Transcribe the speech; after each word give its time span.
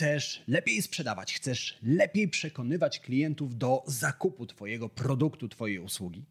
Chcesz 0.00 0.42
lepiej 0.48 0.82
sprzedawać, 0.82 1.34
chcesz 1.34 1.78
lepiej 1.82 2.28
przekonywać 2.28 3.00
klientów 3.00 3.58
do 3.58 3.82
zakupu 3.86 4.46
Twojego 4.46 4.88
produktu, 4.88 5.48
Twojej 5.48 5.78
usługi? 5.78 6.24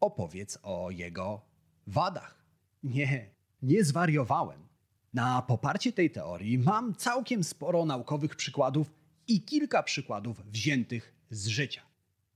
Opowiedz 0.00 0.58
o 0.62 0.90
jego 0.90 1.40
wadach. 1.86 2.44
Nie, 2.82 3.30
nie 3.62 3.84
zwariowałem. 3.84 4.68
Na 5.14 5.42
poparcie 5.42 5.92
tej 5.92 6.10
teorii 6.10 6.58
mam 6.58 6.94
całkiem 6.94 7.44
sporo 7.44 7.84
naukowych 7.84 8.36
przykładów 8.36 8.94
i 9.28 9.42
kilka 9.42 9.82
przykładów 9.82 10.46
wziętych 10.46 11.14
z 11.30 11.46
życia. 11.46 11.82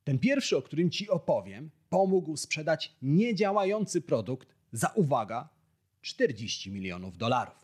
Ten 0.04 0.18
pierwszy, 0.18 0.56
o 0.56 0.62
którym 0.62 0.90
Ci 0.90 1.10
opowiem, 1.10 1.70
pomógł 1.88 2.36
sprzedać 2.36 2.96
niedziałający 3.02 4.00
produkt 4.00 4.54
za 4.72 4.88
uwaga 4.88 5.48
40 6.02 6.70
milionów 6.70 7.16
dolarów. 7.18 7.61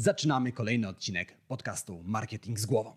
Zaczynamy 0.00 0.52
kolejny 0.52 0.88
odcinek 0.88 1.36
podcastu 1.48 2.02
Marketing 2.04 2.58
z 2.58 2.66
głową. 2.66 2.92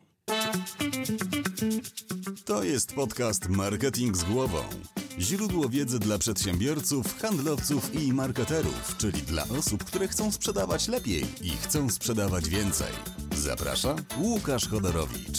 To 2.45 2.63
jest 2.63 2.93
podcast 2.93 3.49
Marketing 3.49 4.17
z 4.17 4.23
głową. 4.23 4.57
Źródło 5.19 5.69
wiedzy 5.69 5.99
dla 5.99 6.17
przedsiębiorców, 6.17 7.19
handlowców 7.19 7.95
i 7.95 8.13
marketerów, 8.13 8.97
czyli 8.97 9.21
dla 9.21 9.43
osób, 9.43 9.83
które 9.83 10.07
chcą 10.07 10.31
sprzedawać 10.31 10.87
lepiej 10.87 11.23
i 11.41 11.49
chcą 11.49 11.89
sprzedawać 11.89 12.49
więcej. 12.49 12.93
Zaprasza 13.35 13.95
Łukasz 14.17 14.67
Chodorowicz. 14.67 15.37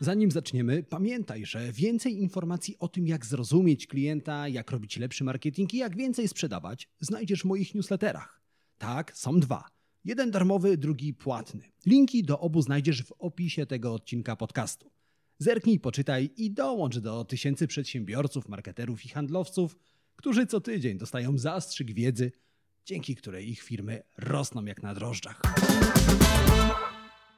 Zanim 0.00 0.30
zaczniemy, 0.30 0.82
pamiętaj, 0.82 1.46
że 1.46 1.72
więcej 1.72 2.18
informacji 2.18 2.76
o 2.78 2.88
tym, 2.88 3.06
jak 3.06 3.26
zrozumieć 3.26 3.86
klienta, 3.86 4.48
jak 4.48 4.70
robić 4.70 4.96
lepszy 4.96 5.24
marketing 5.24 5.74
i 5.74 5.78
jak 5.78 5.96
więcej 5.96 6.28
sprzedawać, 6.28 6.88
znajdziesz 7.00 7.42
w 7.42 7.44
moich 7.44 7.74
newsletterach. 7.74 8.39
Tak, 8.80 9.16
są 9.16 9.40
dwa. 9.40 9.68
Jeden 10.04 10.30
darmowy, 10.30 10.76
drugi 10.76 11.14
płatny. 11.14 11.72
Linki 11.86 12.22
do 12.24 12.40
obu 12.40 12.62
znajdziesz 12.62 13.02
w 13.02 13.12
opisie 13.18 13.66
tego 13.66 13.94
odcinka 13.94 14.36
podcastu. 14.36 14.90
Zerknij, 15.38 15.80
poczytaj 15.80 16.30
i 16.36 16.50
dołącz 16.50 16.98
do 16.98 17.24
tysięcy 17.24 17.66
przedsiębiorców, 17.66 18.48
marketerów 18.48 19.04
i 19.04 19.08
handlowców, 19.08 19.78
którzy 20.16 20.46
co 20.46 20.60
tydzień 20.60 20.98
dostają 20.98 21.38
zastrzyk 21.38 21.92
wiedzy, 21.92 22.32
dzięki 22.84 23.16
której 23.16 23.50
ich 23.50 23.62
firmy 23.62 24.02
rosną 24.18 24.64
jak 24.64 24.82
na 24.82 24.94
drożdżach. 24.94 25.42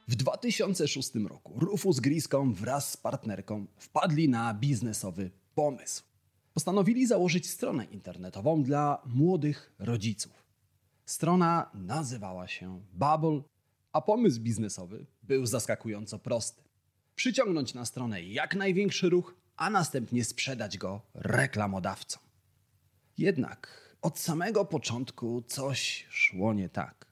W 0.07 0.15
2006 0.15 1.15
roku 1.15 1.59
Rufus 1.59 1.99
Griscom 1.99 2.53
wraz 2.53 2.91
z 2.91 2.97
partnerką 2.97 3.67
wpadli 3.77 4.29
na 4.29 4.53
biznesowy 4.53 5.31
pomysł. 5.55 6.03
Postanowili 6.53 7.07
założyć 7.07 7.49
stronę 7.49 7.85
internetową 7.85 8.63
dla 8.63 9.01
młodych 9.05 9.73
rodziców. 9.79 10.42
Strona 11.05 11.71
nazywała 11.73 12.47
się 12.47 12.81
Bubble, 12.93 13.41
a 13.91 14.01
pomysł 14.01 14.41
biznesowy 14.41 15.05
był 15.23 15.45
zaskakująco 15.45 16.19
prosty. 16.19 16.63
Przyciągnąć 17.15 17.73
na 17.73 17.85
stronę 17.85 18.23
jak 18.23 18.55
największy 18.55 19.09
ruch, 19.09 19.35
a 19.55 19.69
następnie 19.69 20.23
sprzedać 20.23 20.77
go 20.77 21.01
reklamodawcom. 21.13 22.23
Jednak 23.17 23.93
od 24.01 24.19
samego 24.19 24.65
początku 24.65 25.41
coś 25.47 26.07
szło 26.09 26.53
nie 26.53 26.69
tak. 26.69 27.07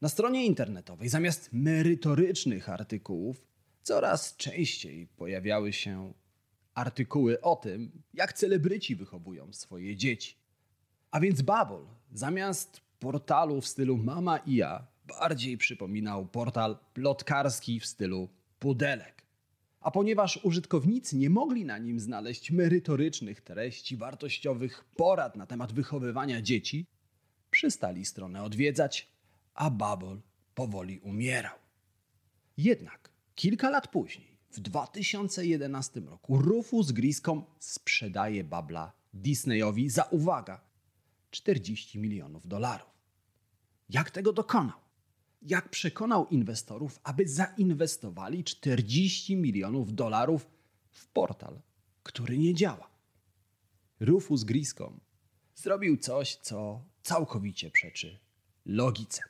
Na 0.00 0.08
stronie 0.08 0.46
internetowej 0.46 1.08
zamiast 1.08 1.48
merytorycznych 1.52 2.68
artykułów 2.68 3.46
coraz 3.82 4.36
częściej 4.36 5.06
pojawiały 5.06 5.72
się 5.72 6.12
artykuły 6.74 7.40
o 7.40 7.56
tym, 7.56 8.02
jak 8.14 8.32
celebryci 8.32 8.96
wychowują 8.96 9.52
swoje 9.52 9.96
dzieci. 9.96 10.36
A 11.10 11.20
więc 11.20 11.42
Babel 11.42 11.86
zamiast 12.12 12.85
portalu 12.98 13.60
w 13.60 13.66
stylu 13.66 13.96
Mama 13.96 14.38
i 14.38 14.54
ja 14.54 14.86
bardziej 15.06 15.58
przypominał 15.58 16.26
portal 16.26 16.78
plotkarski 16.94 17.80
w 17.80 17.86
stylu 17.86 18.28
Pudelek. 18.58 19.26
A 19.80 19.90
ponieważ 19.90 20.40
użytkownicy 20.42 21.16
nie 21.16 21.30
mogli 21.30 21.64
na 21.64 21.78
nim 21.78 22.00
znaleźć 22.00 22.50
merytorycznych 22.50 23.40
treści, 23.40 23.96
wartościowych 23.96 24.84
porad 24.96 25.36
na 25.36 25.46
temat 25.46 25.72
wychowywania 25.72 26.42
dzieci, 26.42 26.86
przestali 27.50 28.04
stronę 28.04 28.42
odwiedzać, 28.42 29.08
a 29.54 29.70
Babel 29.70 30.20
powoli 30.54 31.00
umierał. 31.00 31.58
Jednak 32.56 33.10
kilka 33.34 33.70
lat 33.70 33.88
później, 33.88 34.38
w 34.50 34.60
2011 34.60 36.00
roku, 36.00 36.38
Rufus 36.38 36.92
Griscom 36.92 37.44
sprzedaje 37.58 38.44
Babla 38.44 38.92
Disneyowi 39.14 39.90
za 39.90 40.04
uwaga 40.04 40.65
40 41.30 41.98
milionów 41.98 42.46
dolarów. 42.46 42.90
Jak 43.88 44.10
tego 44.10 44.32
dokonał? 44.32 44.78
Jak 45.42 45.68
przekonał 45.68 46.26
inwestorów, 46.26 47.00
aby 47.02 47.28
zainwestowali 47.28 48.44
40 48.44 49.36
milionów 49.36 49.94
dolarów 49.94 50.46
w 50.90 51.08
portal, 51.08 51.60
który 52.02 52.38
nie 52.38 52.54
działa? 52.54 52.90
Rufus 54.00 54.44
Griscom 54.44 55.00
zrobił 55.54 55.96
coś, 55.96 56.36
co 56.36 56.84
całkowicie 57.02 57.70
przeczy 57.70 58.18
logice. 58.64 59.22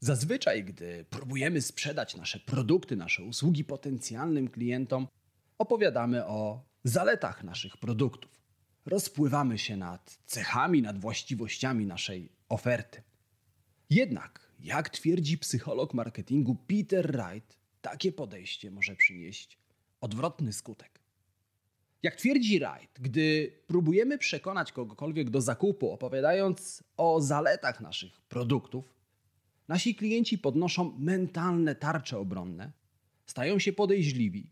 Zazwyczaj, 0.00 0.64
gdy 0.64 1.04
próbujemy 1.10 1.62
sprzedać 1.62 2.16
nasze 2.16 2.40
produkty, 2.40 2.96
nasze 2.96 3.22
usługi 3.22 3.64
potencjalnym 3.64 4.48
klientom, 4.48 5.08
opowiadamy 5.58 6.26
o 6.26 6.64
zaletach 6.84 7.44
naszych 7.44 7.76
produktów. 7.76 8.43
Rozpływamy 8.86 9.58
się 9.58 9.76
nad 9.76 10.18
cechami, 10.26 10.82
nad 10.82 10.98
właściwościami 10.98 11.86
naszej 11.86 12.28
oferty. 12.48 13.02
Jednak, 13.90 14.52
jak 14.60 14.88
twierdzi 14.88 15.38
psycholog 15.38 15.94
marketingu 15.94 16.54
Peter 16.54 17.12
Wright, 17.12 17.56
takie 17.82 18.12
podejście 18.12 18.70
może 18.70 18.96
przynieść 18.96 19.58
odwrotny 20.00 20.52
skutek. 20.52 21.00
Jak 22.02 22.16
twierdzi 22.16 22.58
Wright, 22.58 23.00
gdy 23.00 23.52
próbujemy 23.66 24.18
przekonać 24.18 24.72
kogokolwiek 24.72 25.30
do 25.30 25.40
zakupu, 25.40 25.90
opowiadając 25.90 26.84
o 26.96 27.20
zaletach 27.20 27.80
naszych 27.80 28.20
produktów, 28.20 28.94
nasi 29.68 29.94
klienci 29.94 30.38
podnoszą 30.38 30.96
mentalne 30.98 31.74
tarcze 31.74 32.18
obronne, 32.18 32.72
stają 33.26 33.58
się 33.58 33.72
podejrzliwi, 33.72 34.50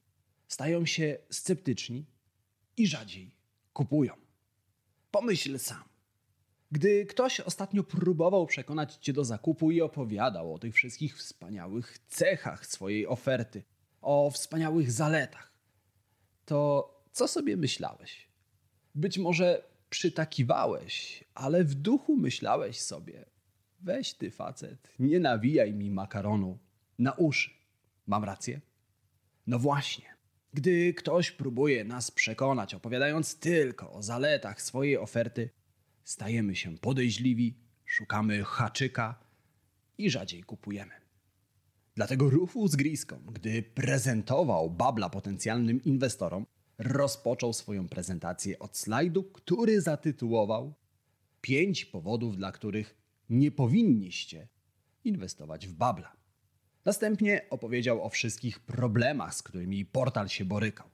stają 0.49 0.87
się 0.87 1.19
sceptyczni 1.31 2.07
i 2.77 2.87
rzadziej 2.87 3.35
kupują. 3.73 4.22
Pomyśl 5.13 5.59
sam. 5.59 5.85
Gdy 6.71 7.07
ktoś 7.07 7.41
ostatnio 7.41 7.85
próbował 7.85 8.47
przekonać 8.47 8.95
cię 8.95 9.13
do 9.13 9.25
zakupu 9.25 9.71
i 9.71 9.81
opowiadał 9.81 10.55
o 10.55 10.59
tych 10.59 10.75
wszystkich 10.75 11.17
wspaniałych 11.17 11.99
cechach 11.99 12.67
swojej 12.67 13.07
oferty, 13.07 13.63
o 14.01 14.31
wspaniałych 14.31 14.93
zaletach, 14.93 15.53
to 16.45 16.89
co 17.13 17.29
sobie 17.29 17.57
myślałeś? 17.57 18.29
Być 18.95 19.19
może 19.19 19.65
przytakiwałeś, 19.91 21.25
ale 21.35 21.65
w 21.65 21.75
duchu 21.75 22.17
myślałeś 22.17 22.81
sobie: 22.81 23.25
weź 23.81 24.15
ty 24.15 24.31
facet, 24.31 24.89
nie 24.99 25.21
nawijaj 25.21 25.75
mi 25.75 25.91
makaronu 25.91 26.59
na 26.99 27.13
uszy. 27.13 27.51
Mam 28.07 28.25
rację? 28.25 28.61
No 29.47 29.59
właśnie. 29.59 30.15
Gdy 30.55 30.95
ktoś 30.95 31.31
próbuje 31.31 31.85
nas 31.85 32.11
przekonać, 32.11 32.75
opowiadając 32.75 33.39
tylko 33.39 33.93
o 33.93 34.03
zaletach 34.03 34.63
swojej 34.63 34.99
oferty, 34.99 35.51
stajemy 36.05 36.57
się 36.57 36.79
podejrzliwi, 36.79 37.55
szukamy 37.85 38.45
haczyka 38.45 39.25
i 39.99 40.11
rzadziej 40.11 40.43
kupujemy. 40.43 40.93
Dlatego 41.95 42.31
Rufus 42.31 42.77
Griscom, 42.77 43.23
gdy 43.33 43.63
prezentował 43.63 44.71
Babla 44.71 45.11
potencjalnym 45.11 45.85
inwestorom, 45.85 46.47
rozpoczął 46.79 47.53
swoją 47.53 47.89
prezentację 47.89 48.59
od 48.59 48.77
slajdu, 48.77 49.23
który 49.23 49.81
zatytułował 49.81 50.75
Pięć 51.41 51.85
powodów, 51.85 52.37
dla 52.37 52.53
których 52.53 52.97
nie 53.31 53.51
powinniście 53.51 54.49
inwestować 55.05 55.67
w 55.67 55.73
Babla. 55.73 56.22
Następnie 56.85 57.47
opowiedział 57.51 58.05
o 58.05 58.09
wszystkich 58.09 58.61
problemach, 58.61 59.35
z 59.35 59.43
którymi 59.43 59.85
portal 59.85 60.29
się 60.29 60.45
borykał. 60.45 60.87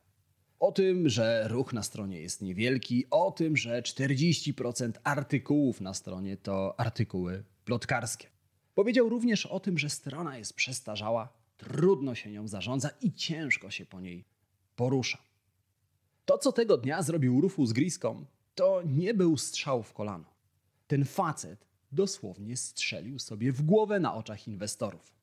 O 0.60 0.72
tym, 0.72 1.08
że 1.08 1.48
ruch 1.48 1.72
na 1.72 1.82
stronie 1.82 2.20
jest 2.20 2.42
niewielki, 2.42 3.06
o 3.10 3.30
tym, 3.30 3.56
że 3.56 3.82
40% 3.82 4.92
artykułów 5.04 5.80
na 5.80 5.94
stronie 5.94 6.36
to 6.36 6.80
artykuły 6.80 7.44
plotkarskie. 7.64 8.28
Powiedział 8.74 9.08
również 9.08 9.46
o 9.46 9.60
tym, 9.60 9.78
że 9.78 9.90
strona 9.90 10.38
jest 10.38 10.54
przestarzała, 10.54 11.28
trudno 11.56 12.14
się 12.14 12.30
nią 12.30 12.48
zarządza 12.48 12.90
i 13.00 13.12
ciężko 13.12 13.70
się 13.70 13.86
po 13.86 14.00
niej 14.00 14.24
porusza. 14.76 15.18
To, 16.24 16.38
co 16.38 16.52
tego 16.52 16.76
dnia 16.76 17.02
zrobił 17.02 17.40
Rufus 17.40 17.72
Griscom, 17.72 18.26
to 18.54 18.82
nie 18.86 19.14
był 19.14 19.36
strzał 19.36 19.82
w 19.82 19.92
kolano. 19.92 20.34
Ten 20.86 21.04
facet 21.04 21.66
dosłownie 21.92 22.56
strzelił 22.56 23.18
sobie 23.18 23.52
w 23.52 23.62
głowę 23.62 24.00
na 24.00 24.14
oczach 24.14 24.48
inwestorów. 24.48 25.17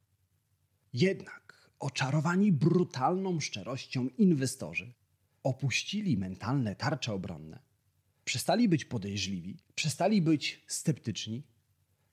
Jednak 0.95 1.71
oczarowani 1.79 2.51
brutalną 2.51 3.39
szczerością 3.39 4.07
inwestorzy 4.17 4.93
opuścili 5.43 6.17
mentalne 6.17 6.75
tarcze 6.75 7.13
obronne, 7.13 7.59
przestali 8.25 8.69
być 8.69 8.85
podejrzliwi, 8.85 9.57
przestali 9.75 10.21
być 10.21 10.63
sceptyczni 10.67 11.43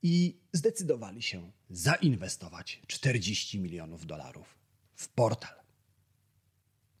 i 0.01 0.41
zdecydowali 0.53 1.21
się 1.21 1.51
zainwestować 1.69 2.81
40 2.87 3.59
milionów 3.59 4.05
dolarów 4.05 4.57
w 4.95 5.07
portal. 5.07 5.55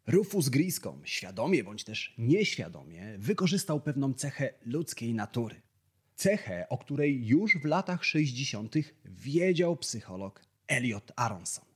Rufus 0.07 0.49
Griscom 0.49 1.01
świadomie 1.05 1.63
bądź 1.63 1.83
też 1.83 2.13
nieświadomie 2.17 3.15
wykorzystał 3.17 3.81
pewną 3.81 4.13
cechę 4.13 4.53
ludzkiej 4.65 5.13
natury. 5.13 5.61
Cechę, 6.15 6.69
o 6.69 6.77
której 6.77 7.25
już 7.27 7.57
w 7.57 7.65
latach 7.65 8.05
60. 8.05 8.75
wiedział 9.05 9.77
psycholog 9.77 10.53
Elliot 10.67 11.11
Aronson. 11.15 11.72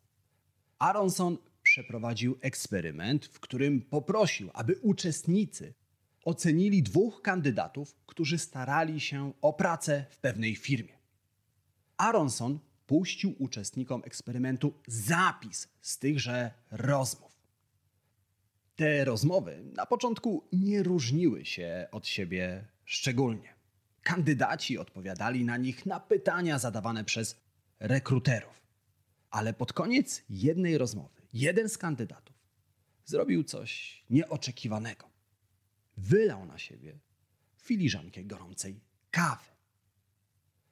Aronson 0.79 1.37
przeprowadził 1.63 2.37
eksperyment, 2.41 3.25
w 3.25 3.39
którym 3.39 3.81
poprosił, 3.81 4.49
aby 4.53 4.75
uczestnicy 4.81 5.73
ocenili 6.25 6.83
dwóch 6.83 7.21
kandydatów, 7.21 7.95
którzy 8.05 8.37
starali 8.37 8.99
się 8.99 9.33
o 9.41 9.53
pracę 9.53 10.05
w 10.09 10.17
pewnej 10.17 10.55
firmie. 10.55 10.97
Aronson 11.97 12.59
puścił 12.87 13.35
uczestnikom 13.39 14.01
eksperymentu 14.05 14.73
zapis 14.87 15.67
z 15.81 15.99
tychże 15.99 16.51
rozmów. 16.71 17.37
Te 18.75 19.05
rozmowy 19.05 19.63
na 19.75 19.85
początku 19.85 20.47
nie 20.53 20.83
różniły 20.83 21.45
się 21.45 21.87
od 21.91 22.07
siebie 22.07 22.65
szczególnie. 22.85 23.53
Kandydaci 24.01 24.77
odpowiadali 24.77 25.45
na 25.45 25.57
nich 25.57 25.85
na 25.85 25.99
pytania 25.99 26.59
zadawane 26.59 27.03
przez 27.03 27.35
rekruterów. 27.79 28.66
Ale 29.29 29.53
pod 29.53 29.73
koniec 29.73 30.23
jednej 30.29 30.77
rozmowy 30.77 31.21
jeden 31.33 31.69
z 31.69 31.77
kandydatów 31.77 32.35
zrobił 33.05 33.43
coś 33.43 34.03
nieoczekiwanego. 34.09 35.09
Wylał 35.97 36.45
na 36.45 36.57
siebie 36.57 36.99
filiżankę 37.61 38.23
gorącej 38.23 38.79
kawy. 39.11 39.45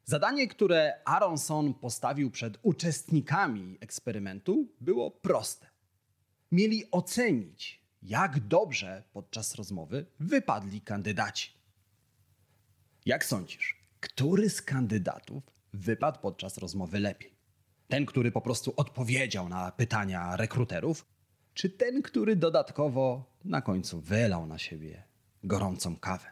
Zadanie, 0.05 0.47
które 0.47 1.01
Aronson 1.05 1.73
postawił 1.73 2.31
przed 2.31 2.57
uczestnikami 2.61 3.77
eksperymentu, 3.79 4.67
było 4.81 5.11
proste. 5.11 5.67
Mieli 6.51 6.91
ocenić, 6.91 7.81
jak 8.01 8.39
dobrze 8.39 9.03
podczas 9.13 9.55
rozmowy 9.55 10.05
wypadli 10.19 10.81
kandydaci. 10.81 11.51
Jak 13.05 13.25
sądzisz, 13.25 13.77
który 13.99 14.49
z 14.49 14.61
kandydatów 14.61 15.43
wypadł 15.73 16.19
podczas 16.19 16.57
rozmowy 16.57 16.99
lepiej? 16.99 17.34
Ten, 17.87 18.05
który 18.05 18.31
po 18.31 18.41
prostu 18.41 18.73
odpowiedział 18.77 19.49
na 19.49 19.71
pytania 19.71 20.35
rekruterów, 20.35 21.05
czy 21.53 21.69
ten, 21.69 22.01
który 22.01 22.35
dodatkowo 22.35 23.33
na 23.45 23.61
końcu 23.61 24.01
wylał 24.01 24.47
na 24.47 24.57
siebie 24.57 25.03
gorącą 25.43 25.95
kawę? 25.95 26.31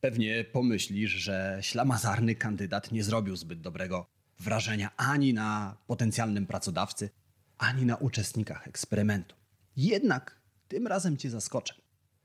Pewnie 0.00 0.44
pomyślisz, 0.44 1.10
że 1.10 1.58
ślamazarny 1.60 2.34
kandydat 2.34 2.92
nie 2.92 3.04
zrobił 3.04 3.36
zbyt 3.36 3.60
dobrego 3.60 4.06
wrażenia 4.38 4.90
ani 4.96 5.34
na 5.34 5.76
potencjalnym 5.86 6.46
pracodawcy, 6.46 7.10
ani 7.58 7.86
na 7.86 7.96
uczestnikach 7.96 8.68
eksperymentu. 8.68 9.36
Jednak 9.76 10.40
tym 10.68 10.86
razem 10.86 11.16
cię 11.16 11.30
zaskoczę, 11.30 11.74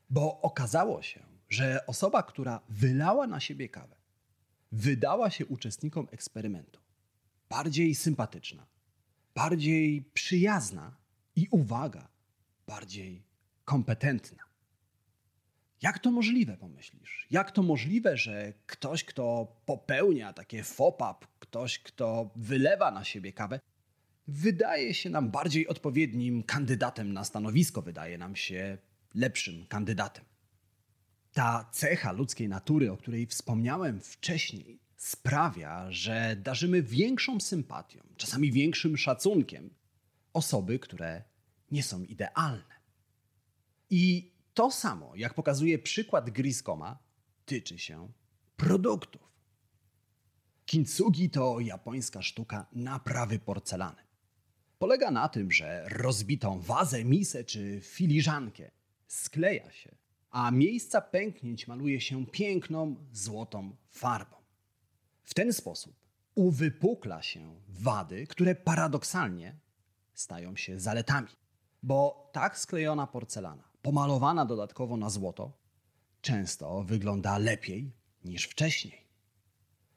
bo 0.10 0.42
okazało 0.42 1.02
się, 1.02 1.24
że 1.50 1.86
osoba, 1.88 2.24
która 2.24 2.60
wylała 2.70 3.28
na 3.28 3.40
siebie 3.40 3.70
kawę, 3.70 3.96
wydała 4.72 5.30
się 5.30 5.46
uczestnikom 5.46 6.08
eksperymentu 6.12 6.83
bardziej 7.58 7.96
sympatyczna, 7.96 8.66
bardziej 9.36 10.02
przyjazna 10.14 10.96
i 11.36 11.48
uwaga, 11.52 12.08
bardziej 12.68 13.24
kompetentna. 13.66 14.44
Jak 15.82 16.00
to 16.00 16.12
możliwe, 16.12 16.58
pomyślisz? 16.58 17.28
Jak 17.32 17.52
to 17.52 17.64
możliwe, 17.64 18.18
że 18.18 18.54
ktoś, 18.66 19.04
kto 19.04 19.56
popełnia 19.66 20.34
takie 20.34 20.64
fop-up, 20.64 21.28
ktoś, 21.40 21.80
kto 21.80 22.32
wylewa 22.36 22.92
na 22.92 23.04
siebie 23.04 23.34
kawę, 23.34 23.60
wydaje 24.28 24.94
się 24.94 25.10
nam 25.10 25.32
bardziej 25.32 25.68
odpowiednim 25.68 26.44
kandydatem 26.44 27.14
na 27.14 27.24
stanowisko, 27.24 27.82
wydaje 27.82 28.18
nam 28.18 28.36
się 28.36 28.78
lepszym 29.16 29.66
kandydatem. 29.68 30.26
Ta 31.34 31.70
cecha 31.72 32.12
ludzkiej 32.12 32.50
natury, 32.50 32.92
o 32.92 32.98
której 32.98 33.28
wspomniałem 33.28 34.00
wcześniej, 34.02 34.83
sprawia, 35.04 35.92
że 35.92 36.36
darzymy 36.36 36.84
większą 36.84 37.40
sympatią, 37.40 38.04
czasami 38.18 38.52
większym 38.52 38.98
szacunkiem 38.98 39.70
osoby, 40.34 40.80
które 40.80 41.24
nie 41.72 41.84
są 41.84 42.04
idealne. 42.04 42.76
I 43.90 44.32
to 44.54 44.72
samo, 44.72 45.16
jak 45.16 45.34
pokazuje 45.34 45.80
przykład 45.80 46.30
Griscoma, 46.30 47.00
tyczy 47.46 47.80
się 47.80 48.12
produktów. 48.58 49.22
Kintsugi 50.66 51.30
to 51.30 51.60
japońska 51.60 52.22
sztuka 52.22 52.66
naprawy 52.74 53.40
porcelany. 53.40 54.02
Polega 54.80 55.12
na 55.12 55.30
tym, 55.30 55.52
że 55.52 55.90
rozbitą 55.90 56.60
wazę, 56.60 57.06
misę 57.06 57.44
czy 57.44 57.80
filiżankę 57.82 58.72
skleja 59.08 59.72
się, 59.72 59.96
a 60.30 60.52
miejsca 60.52 61.02
pęknięć 61.02 61.68
maluje 61.68 62.02
się 62.02 62.26
piękną, 62.26 62.96
złotą 63.12 63.76
farbą. 63.90 64.43
W 65.24 65.34
ten 65.34 65.54
sposób 65.54 65.96
uwypukla 66.36 67.22
się 67.22 67.56
wady, 67.70 68.28
które 68.28 68.56
paradoksalnie 68.56 69.60
stają 70.14 70.56
się 70.56 70.80
zaletami. 70.80 71.30
Bo 71.84 72.30
tak 72.34 72.60
sklejona 72.60 73.08
porcelana, 73.08 73.64
pomalowana 73.81 74.46
dodatkowo 74.46 74.98
na 74.98 75.10
złoto, 75.10 75.58
często 76.22 76.84
wygląda 76.84 77.38
lepiej 77.38 77.92
niż 78.25 78.44
wcześniej. 78.44 79.04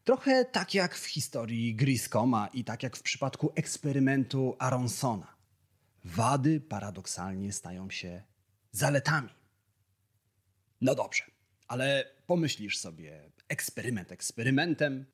Trochę 0.04 0.44
tak 0.44 0.74
jak 0.74 0.94
w 0.94 1.06
historii 1.06 1.74
Griscoma 1.74 2.48
i 2.48 2.64
tak 2.64 2.82
jak 2.82 2.96
w 2.96 3.02
przypadku 3.02 3.52
eksperymentu 3.54 4.56
Aronsona. 4.58 5.36
Wady 6.04 6.60
paradoksalnie 6.60 7.52
stają 7.52 7.90
się 7.90 8.22
zaletami. 8.72 9.28
No 10.80 10.94
dobrze, 10.94 11.22
ale 11.68 12.10
pomyślisz 12.26 12.78
sobie, 12.78 13.30
eksperyment 13.48 14.12
eksperymentem, 14.12 15.06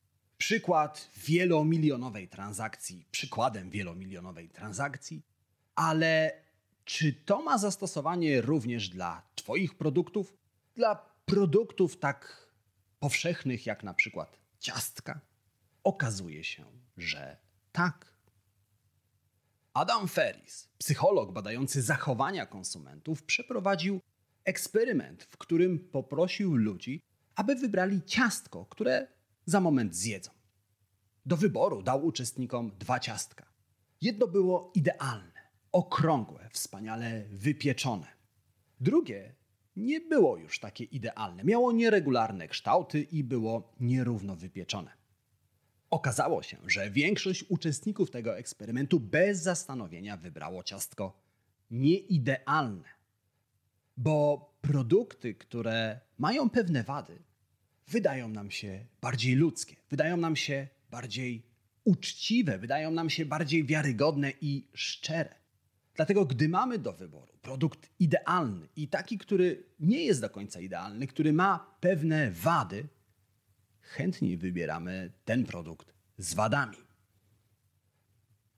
przykład 0.43 1.11
wielomilionowej 1.17 2.29
transakcji 2.29 3.06
przykładem 3.11 3.71
wielomilionowej 3.71 4.49
transakcji, 4.49 5.23
ale 5.75 6.43
czy 6.85 7.12
to 7.12 7.43
ma 7.43 7.59
zastosowanie 7.59 8.41
również 8.41 8.89
dla 8.89 9.23
Twoich 9.35 9.75
produktów? 9.75 10.35
Dla 10.75 10.94
produktów 11.27 11.99
tak 11.99 12.47
powszechnych 13.00 13.67
jak 13.67 13.83
na 13.83 13.94
przykład 13.94 14.39
ciastka? 14.61 15.21
Okazuje 15.85 16.45
się, 16.45 16.65
że 16.97 17.37
tak. 17.73 18.15
Adam 19.75 20.09
Ferris, 20.09 20.69
psycholog 20.78 21.33
badający 21.33 21.83
zachowania 21.83 22.47
konsumentów, 22.47 23.23
przeprowadził 23.23 24.00
eksperyment, 24.45 25.23
w 25.23 25.37
którym 25.37 25.78
poprosił 25.78 26.57
ludzi, 26.57 27.00
aby 27.35 27.55
wybrali 27.55 28.02
ciastko, 28.02 28.66
które 28.66 29.07
za 29.47 29.61
moment 29.61 29.97
zjedzą. 29.97 30.41
Do 31.26 31.37
wyboru 31.37 31.83
dał 31.83 32.07
uczestnikom 32.07 32.73
dwa 32.79 33.00
ciastka. 33.00 33.47
Jedno 34.00 34.26
było 34.26 34.73
idealne, 34.75 35.41
okrągłe, 35.73 36.49
wspaniale 36.52 37.25
wypieczone. 37.31 38.07
Drugie 38.81 39.35
nie 39.76 40.00
było 40.00 40.37
już 40.37 40.61
takie 40.61 40.85
idealne. 40.85 41.45
Miało 41.45 41.73
nieregularne 41.73 42.49
kształty 42.49 43.02
i 43.02 43.25
było 43.25 43.73
nierówno 43.81 44.37
wypieczone. 44.37 44.91
Okazało 45.91 46.43
się, 46.43 46.57
że 46.67 46.91
większość 46.91 47.45
uczestników 47.49 48.11
tego 48.11 48.38
eksperymentu 48.38 49.00
bez 49.00 49.43
zastanowienia 49.43 50.17
wybrało 50.17 50.62
ciastko 50.62 51.21
nieidealne. 51.71 52.88
Bo 53.97 54.50
produkty, 54.61 55.35
które 55.35 56.00
mają 56.19 56.50
pewne 56.50 56.85
wady, 56.85 57.23
wydają 57.88 58.29
nam 58.29 58.50
się 58.50 58.87
bardziej 59.00 59.35
ludzkie, 59.35 59.76
wydają 59.91 60.17
nam 60.17 60.37
się 60.37 60.69
bardziej 60.92 61.46
uczciwe, 61.84 62.58
wydają 62.58 62.90
nam 62.90 63.11
się 63.11 63.25
bardziej 63.26 63.64
wiarygodne 63.64 64.32
i 64.40 64.68
szczere. 64.75 65.34
Dlatego, 65.94 66.25
gdy 66.25 66.49
mamy 66.49 66.78
do 66.78 66.92
wyboru 66.92 67.32
produkt 67.42 67.90
idealny 67.99 68.68
i 68.76 68.88
taki, 68.88 69.18
który 69.18 69.64
nie 69.80 70.04
jest 70.04 70.20
do 70.20 70.30
końca 70.30 70.61
idealny, 70.61 71.06
który 71.06 71.32
ma 71.32 71.76
pewne 71.80 72.30
wady, 72.30 72.88
chętniej 73.80 74.37
wybieramy 74.37 75.12
ten 75.25 75.44
produkt 75.44 75.94
z 76.18 76.34
wadami. 76.34 76.76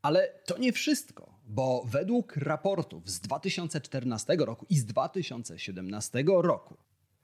Ale 0.03 0.29
to 0.47 0.59
nie 0.59 0.73
wszystko, 0.73 1.39
bo 1.45 1.85
według 1.89 2.37
raportów 2.37 3.11
z 3.11 3.21
2014 3.21 4.37
roku 4.37 4.67
i 4.69 4.77
z 4.79 4.87
2017 4.87 6.25
roku 6.27 6.77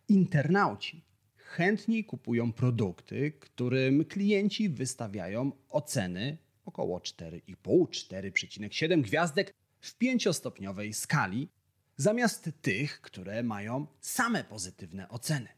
internauci 0.09 1.10
chętniej 1.51 2.05
kupują 2.05 2.53
produkty, 2.53 3.33
którym 3.33 4.05
klienci 4.05 4.69
wystawiają 4.69 5.53
oceny 5.69 6.39
około 6.65 6.99
4,5-4,7 6.99 9.01
gwiazdek 9.01 9.55
w 9.81 9.99
pięciostopniowej 9.99 10.95
skali, 10.95 11.49
zamiast 11.97 12.51
tych, 12.63 13.01
które 13.01 13.43
mają 13.43 13.87
same 14.01 14.45
pozytywne 14.45 15.09
oceny. 15.09 15.49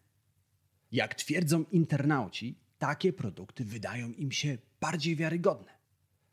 Jak 0.93 1.15
twierdzą 1.15 1.65
internauci, 1.73 2.59
takie 2.79 3.13
produkty 3.13 3.65
wydają 3.65 4.13
im 4.13 4.33
się 4.33 4.59
bardziej 4.81 5.17
wiarygodne. 5.17 5.73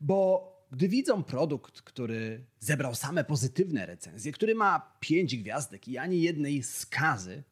Bo 0.02 0.50
gdy 0.72 0.88
widzą 0.88 1.24
produkt, 1.24 1.82
który 1.82 2.46
zebrał 2.60 2.96
same 2.96 3.24
pozytywne 3.24 3.86
recenzje, 3.86 4.32
który 4.32 4.56
ma 4.56 4.98
pięć 5.00 5.38
gwiazdek 5.38 5.88
i 5.88 5.98
ani 5.98 6.22
jednej 6.22 6.64
skazy, 6.64 7.44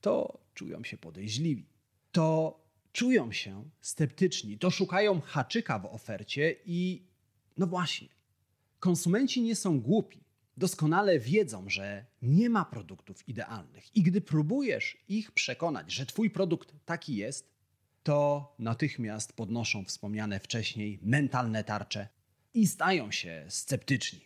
to 0.00 0.45
czują 0.56 0.84
się 0.84 0.98
podejrzliwi. 0.98 1.68
To 2.12 2.60
czują 2.92 3.32
się 3.32 3.70
sceptyczni, 3.80 4.58
to 4.58 4.70
szukają 4.70 5.20
haczyka 5.20 5.78
w 5.78 5.86
ofercie 5.86 6.56
i 6.64 7.06
no 7.56 7.66
właśnie, 7.66 8.08
konsumenci 8.78 9.42
nie 9.42 9.56
są 9.56 9.80
głupi. 9.80 10.24
Doskonale 10.56 11.18
wiedzą, 11.18 11.68
że 11.68 12.06
nie 12.22 12.50
ma 12.50 12.64
produktów 12.64 13.28
idealnych 13.28 13.96
i 13.96 14.02
gdy 14.02 14.20
próbujesz 14.20 15.04
ich 15.08 15.32
przekonać, 15.32 15.92
że 15.92 16.06
twój 16.06 16.30
produkt 16.30 16.72
taki 16.84 17.16
jest, 17.16 17.56
to 18.02 18.54
natychmiast 18.58 19.32
podnoszą 19.32 19.84
wspomniane 19.84 20.40
wcześniej 20.40 20.98
mentalne 21.02 21.64
tarcze 21.64 22.08
i 22.54 22.66
stają 22.66 23.12
się 23.12 23.44
sceptyczni. 23.48 24.20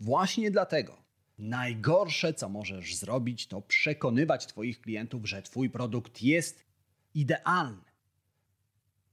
Właśnie 0.00 0.50
dlatego 0.50 1.01
najgorsze, 1.42 2.34
co 2.34 2.48
możesz 2.48 2.94
zrobić, 2.96 3.46
to 3.46 3.62
przekonywać 3.62 4.46
Twoich 4.46 4.80
klientów, 4.80 5.28
że 5.28 5.42
Twój 5.42 5.70
produkt 5.70 6.22
jest 6.22 6.64
idealny. 7.14 7.92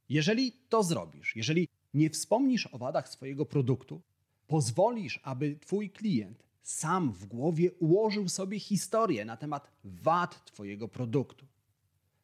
Jeżeli 0.10 0.52
to 0.70 0.84
zrobisz, 0.84 1.36
jeżeli 1.36 1.68
nie 1.94 2.10
wspomnisz 2.10 2.68
o 2.68 2.78
wadach 2.78 3.10
swojego 3.10 3.46
produktu, 3.46 4.02
pozwolisz, 4.48 5.20
aby 5.24 5.56
Twój 5.56 5.90
klient 5.90 6.44
sam 6.62 7.12
w 7.12 7.26
głowie 7.26 7.72
ułożył 7.72 8.30
sobie 8.30 8.60
historię 8.60 9.26
na 9.26 9.38
temat 9.38 9.72
wad 9.84 10.46
Twojego 10.46 10.88
produktu. 10.88 11.46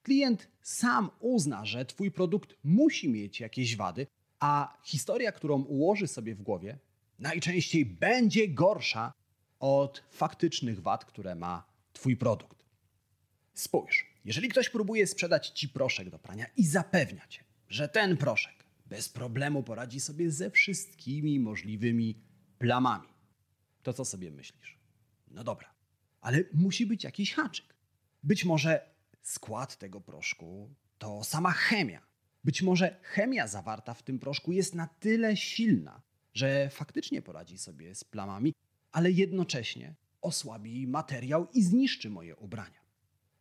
Klient 0.04 0.48
sam 0.62 1.10
uzna, 1.20 1.66
że 1.66 1.86
Twój 1.86 2.12
produkt 2.12 2.56
musi 2.64 3.10
mieć 3.10 3.40
jakieś 3.40 3.76
wady, 3.76 4.08
a 4.40 4.78
historia, 4.84 5.32
którą 5.32 5.64
ułoży 5.64 6.08
sobie 6.08 6.36
w 6.36 6.42
głowie, 6.42 6.78
najczęściej 7.20 7.86
będzie 7.86 8.48
gorsza 8.48 9.14
od 9.66 10.04
faktycznych 10.10 10.82
wad, 10.82 11.06
które 11.06 11.36
ma 11.36 11.64
Twój 11.94 12.18
produkt. 12.18 12.66
Spójrz, 13.54 14.06
jeżeli 14.26 14.50
ktoś 14.50 14.70
próbuje 14.70 15.08
sprzedać 15.08 15.50
Ci 15.50 15.70
proszek 15.70 16.10
do 16.10 16.20
prania 16.20 16.46
i 16.58 16.66
zapewnia 16.66 17.28
Cię, 17.28 17.44
że 17.70 17.90
ten 17.90 18.18
proszek 18.18 18.54
bez 18.86 19.10
problemu 19.10 19.64
poradzi 19.64 20.00
sobie 20.00 20.32
ze 20.32 20.52
wszystkimi 20.52 21.40
możliwymi 21.40 22.22
plamami, 22.58 23.08
to 23.84 23.94
co 23.94 24.06
sobie 24.06 24.32
myślisz? 24.32 24.78
No 25.28 25.44
dobra, 25.44 25.74
ale 26.22 26.44
musi 26.54 26.86
być 26.86 27.04
jakiś 27.04 27.34
haczyk. 27.34 27.76
Być 28.24 28.46
może 28.46 28.90
skład 29.22 29.78
tego 29.78 30.02
proszku 30.02 30.76
to 30.98 31.24
sama 31.24 31.52
chemia. 31.52 32.02
Być 32.44 32.62
może 32.62 33.00
chemia 33.02 33.48
zawarta 33.48 33.94
w 33.94 34.04
tym 34.04 34.20
proszku 34.20 34.52
jest 34.52 34.76
na 34.76 34.88
tyle 34.88 35.38
silna, 35.38 36.02
że 36.34 36.70
faktycznie 36.70 37.22
poradzi 37.22 37.58
sobie 37.58 37.96
z 37.96 38.04
plamami, 38.04 38.54
ale 38.96 39.12
jednocześnie 39.12 39.96
osłabi 40.22 40.88
materiał 40.88 41.48
i 41.54 41.64
zniszczy 41.64 42.10
moje 42.10 42.36
ubrania. 42.36 42.80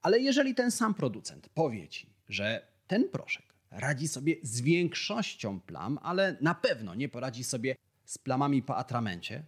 Ale 0.03 0.21
jeżeli 0.21 0.55
ten 0.55 0.71
sam 0.71 0.95
producent 0.95 1.49
powie 1.49 1.89
ci, 1.89 2.11
że 2.29 2.67
ten 2.87 3.09
proszek 3.09 3.55
radzi 3.71 4.09
sobie 4.09 4.37
z 4.43 4.61
większością 4.61 5.61
plam, 5.61 5.99
ale 6.03 6.37
na 6.41 6.55
pewno 6.55 6.95
nie 6.95 7.09
poradzi 7.09 7.45
sobie 7.45 7.77
z 8.05 8.19
plamami 8.19 8.63
po 8.63 8.77
atramencie, 8.77 9.45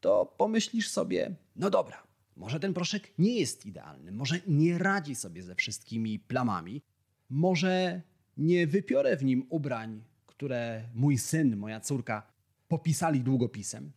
to 0.00 0.34
pomyślisz 0.38 0.88
sobie, 0.88 1.34
no 1.56 1.70
dobra, 1.70 2.02
może 2.36 2.60
ten 2.60 2.74
proszek 2.74 3.18
nie 3.18 3.40
jest 3.40 3.66
idealny, 3.66 4.12
może 4.12 4.40
nie 4.46 4.78
radzi 4.78 5.14
sobie 5.14 5.42
ze 5.42 5.54
wszystkimi 5.54 6.18
plamami, 6.18 6.82
może 7.30 8.02
nie 8.36 8.66
wypiorę 8.66 9.16
w 9.16 9.24
nim 9.24 9.46
ubrań, 9.48 10.04
które 10.26 10.88
mój 10.94 11.18
syn, 11.18 11.56
moja 11.56 11.80
córka 11.80 12.32
popisali 12.68 13.20
długopisem, 13.20 13.92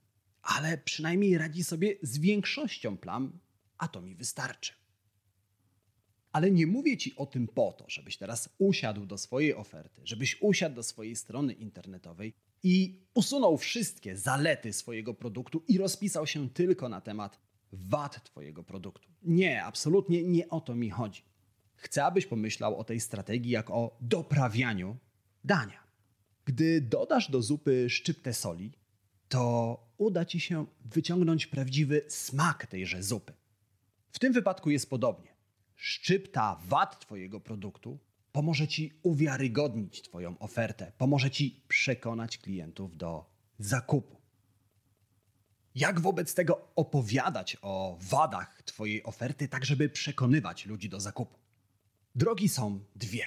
ale 0.50 0.78
przynajmniej 0.78 1.38
radzi 1.38 1.64
sobie 1.64 1.96
z 2.02 2.18
większością 2.18 2.98
plam, 2.98 3.40
a 3.78 3.88
to 3.88 4.02
mi 4.02 4.16
wystarczy. 4.16 4.74
Ale 6.32 6.52
nie 6.52 6.68
mówię 6.68 6.98
ci 6.98 7.16
o 7.16 7.26
tym 7.26 7.48
po 7.48 7.74
to, 7.74 7.86
żebyś 7.88 8.18
teraz 8.18 8.50
usiadł 8.58 9.06
do 9.06 9.18
swojej 9.18 9.56
oferty, 9.56 10.02
żebyś 10.04 10.42
usiadł 10.42 10.76
do 10.76 10.84
swojej 10.84 11.16
strony 11.16 11.54
internetowej 11.54 12.34
i 12.64 13.02
usunął 13.14 13.58
wszystkie 13.58 14.18
zalety 14.18 14.74
swojego 14.74 15.14
produktu 15.14 15.64
i 15.68 15.78
rozpisał 15.78 16.28
się 16.28 16.50
tylko 16.50 16.90
na 16.90 17.02
temat 17.02 17.40
wad 17.72 18.24
Twojego 18.24 18.64
produktu. 18.64 19.10
Nie, 19.22 19.64
absolutnie 19.64 20.24
nie 20.24 20.50
o 20.50 20.62
to 20.62 20.76
mi 20.76 20.90
chodzi. 20.90 21.22
Chcę, 21.76 22.06
abyś 22.06 22.26
pomyślał 22.26 22.78
o 22.78 22.84
tej 22.84 23.00
strategii 23.00 23.52
jak 23.52 23.70
o 23.70 23.98
doprawianiu 24.02 24.98
dania. 25.44 25.84
Gdy 26.46 26.82
dodasz 26.82 27.32
do 27.32 27.42
zupy 27.42 27.90
szczyptę 27.90 28.34
soli, 28.34 28.72
to 29.28 29.89
uda 30.00 30.26
ci 30.26 30.40
się 30.40 30.66
wyciągnąć 30.86 31.48
prawdziwy 31.48 32.06
smak 32.08 32.68
tejże 32.68 33.04
zupy. 33.04 33.34
W 34.12 34.20
tym 34.20 34.34
wypadku 34.34 34.70
jest 34.70 34.90
podobnie. 34.90 35.36
Szczypta 35.76 36.60
wad 36.66 37.00
Twojego 37.00 37.40
produktu 37.40 38.00
pomoże 38.32 38.68
Ci 38.68 38.94
uwiarygodnić 39.04 40.02
Twoją 40.02 40.40
ofertę, 40.40 40.92
pomoże 40.98 41.32
Ci 41.32 41.62
przekonać 41.68 42.38
klientów 42.38 42.98
do 42.98 43.26
zakupu. 43.60 44.16
Jak 45.76 46.00
wobec 46.00 46.34
tego 46.34 46.68
opowiadać 46.76 47.58
o 47.62 47.98
wadach 48.02 48.64
Twojej 48.64 49.04
oferty, 49.04 49.48
tak 49.48 49.66
żeby 49.66 49.90
przekonywać 49.90 50.66
ludzi 50.66 50.90
do 50.90 51.00
zakupu? 51.00 51.38
Drogi 52.16 52.50
są 52.50 52.80
dwie. 52.96 53.26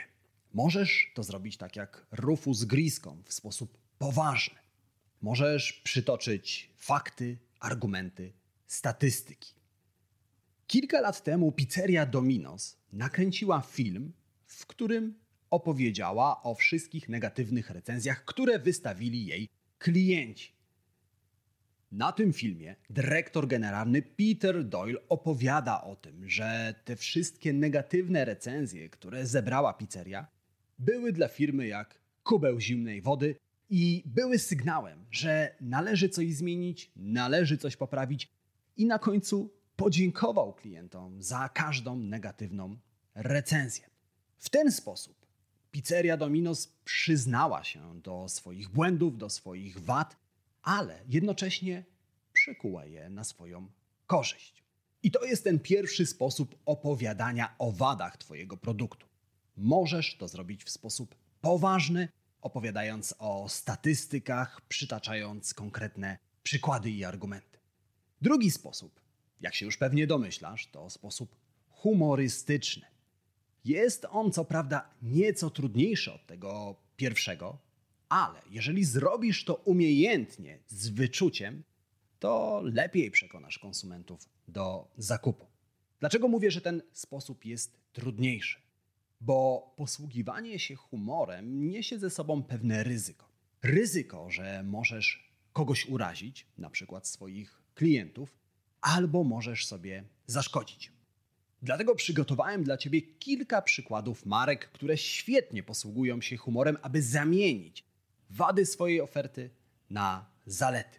Możesz 0.53 1.13
to 1.15 1.23
zrobić 1.23 1.57
tak 1.57 1.77
jak 1.77 2.07
Rufus 2.11 2.65
Griscom 2.65 3.23
w 3.25 3.33
sposób 3.33 3.79
poważny. 3.99 4.62
Możesz 5.23 5.73
przytoczyć 5.73 6.71
fakty, 6.77 7.39
argumenty, 7.61 8.33
statystyki. 8.67 9.55
Kilka 10.67 11.01
lat 11.01 11.23
temu 11.23 11.53
pizzeria 11.53 12.07
Domino's 12.07 12.77
nakręciła 12.93 13.61
film, 13.61 14.13
w 14.47 14.67
którym 14.67 15.15
opowiedziała 15.51 16.43
o 16.43 16.55
wszystkich 16.55 17.09
negatywnych 17.09 17.71
recenzjach, 17.71 18.25
które 18.25 18.59
wystawili 18.59 19.27
jej 19.27 19.49
klienci. 19.79 20.53
Na 21.93 22.13
tym 22.13 22.33
filmie 22.33 22.77
dyrektor 22.91 23.49
generalny 23.49 24.03
Peter 24.03 24.65
Doyle 24.65 25.09
opowiada 25.09 25.83
o 25.83 25.97
tym, 25.97 26.29
że 26.29 26.75
te 26.85 26.97
wszystkie 26.97 27.53
negatywne 27.53 28.25
recenzje, 28.25 28.89
które 28.89 29.27
zebrała 29.27 29.75
pizzeria, 29.75 30.27
były 30.79 31.13
dla 31.13 31.29
firmy 31.29 31.67
jak 31.67 32.01
kubeł 32.23 32.61
zimnej 32.61 33.03
wody 33.03 33.37
i 33.75 34.03
były 34.07 34.39
sygnałem, 34.39 35.05
że 35.11 35.57
należy 35.61 36.09
coś 36.09 36.35
zmienić, 36.35 36.93
należy 36.97 37.59
coś 37.59 37.77
poprawić 37.77 38.29
i 38.77 38.87
na 38.87 38.99
końcu 38.99 39.51
podziękował 39.77 40.55
klientom 40.55 41.23
za 41.23 41.49
każdą 41.49 41.97
negatywną 41.97 42.77
recenzję. 43.15 43.91
W 44.39 44.51
ten 44.51 44.73
sposób 44.73 45.27
pizzeria 45.71 46.17
Domino's 46.17 46.69
przyznała 46.85 47.65
się 47.65 48.01
do 48.01 48.29
swoich 48.29 48.69
błędów, 48.69 49.19
do 49.19 49.31
swoich 49.31 49.81
wad 49.81 50.23
ale 50.63 50.99
jednocześnie 51.09 51.85
przekuła 52.33 52.85
je 52.85 53.11
na 53.11 53.25
swoją 53.25 53.69
korzyść. 54.07 54.63
I 55.03 55.11
to 55.11 55.25
jest 55.25 55.45
ten 55.45 55.59
pierwszy 55.59 56.07
sposób 56.07 56.59
opowiadania 56.67 57.55
o 57.59 57.73
wadach 57.73 58.17
Twojego 58.17 58.57
produktu. 58.57 59.07
Możesz 59.57 60.17
to 60.17 60.29
zrobić 60.29 60.65
w 60.65 60.71
sposób 60.71 61.15
poważny, 61.41 62.09
opowiadając 62.43 63.15
o 63.19 63.49
statystykach, 63.49 64.61
przytaczając 64.61 65.55
konkretne 65.55 66.19
przykłady 66.43 66.91
i 66.91 67.05
argumenty. 67.05 67.59
Drugi 68.23 68.51
sposób, 68.51 69.01
jak 69.41 69.55
się 69.55 69.67
już 69.67 69.77
pewnie 69.77 70.07
domyślasz, 70.07 70.67
to 70.67 70.91
sposób 70.91 71.37
humorystyczny. 71.69 72.87
Jest 73.65 74.07
on 74.11 74.33
co 74.33 74.45
prawda 74.45 74.91
nieco 75.03 75.51
trudniejszy 75.51 76.13
od 76.13 76.27
tego 76.27 76.77
pierwszego, 76.97 77.59
ale 78.09 78.43
jeżeli 78.51 78.85
zrobisz 78.85 79.45
to 79.45 79.55
umiejętnie, 79.55 80.59
z 80.69 80.89
wyczuciem, 80.89 81.63
to 82.19 82.63
lepiej 82.65 83.11
przekonasz 83.11 83.59
konsumentów 83.59 84.29
do 84.49 84.89
zakupu. 84.97 85.47
Dlaczego 86.01 86.29
mówię, 86.29 86.51
że 86.51 86.61
ten 86.61 86.83
sposób 86.93 87.45
jest 87.45 87.79
trudniejszy? 87.93 88.61
Bo 89.25 89.75
posługiwanie 89.77 90.59
się 90.59 90.75
humorem 90.75 91.69
niesie 91.69 91.99
ze 91.99 92.11
sobą 92.11 92.43
pewne 92.43 92.85
ryzyko. 92.85 93.29
Ryzyko, 93.63 94.31
że 94.31 94.63
możesz 94.63 95.33
kogoś 95.53 95.87
urazić, 95.87 96.47
na 96.59 96.71
przykład 96.71 97.09
swoich 97.09 97.63
klientów, 97.75 98.39
albo 98.81 99.25
możesz 99.25 99.67
sobie 99.67 100.05
zaszkodzić. 100.27 100.93
Dlatego 101.63 101.95
przygotowałem 101.95 102.65
dla 102.65 102.77
Ciebie 102.77 103.03
kilka 103.03 103.63
przykładów 103.63 104.27
marek, 104.27 104.71
które 104.71 104.97
świetnie 104.97 105.63
posługują 105.63 106.21
się 106.21 106.37
humorem, 106.37 106.77
aby 106.83 107.03
zamienić 107.03 107.85
wady 108.31 108.67
swojej 108.67 109.01
oferty 109.01 109.51
na 109.91 110.31
zalety. 110.47 110.99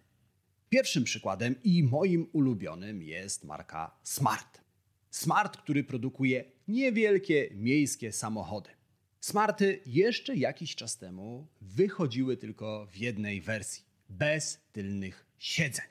Pierwszym 0.69 1.03
przykładem 1.03 1.55
i 1.63 1.83
moim 1.83 2.29
ulubionym 2.33 3.01
jest 3.01 3.43
marka 3.43 3.99
Smart. 4.03 4.62
Smart, 5.13 5.57
który 5.57 5.83
produkuje 5.83 6.51
niewielkie 6.67 7.49
miejskie 7.55 8.11
samochody. 8.11 8.69
Smarty 9.19 9.81
jeszcze 9.85 10.35
jakiś 10.35 10.75
czas 10.75 10.97
temu 10.97 11.47
wychodziły 11.61 12.37
tylko 12.37 12.87
w 12.91 12.95
jednej 12.95 13.41
wersji 13.41 13.85
bez 14.09 14.59
tylnych 14.71 15.25
siedzeń. 15.37 15.85